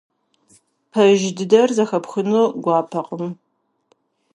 Пэж 0.91 1.19
дыджыр 1.37 1.69
зэхэпхыну 1.77 2.45
гуапэкъым. 2.63 3.25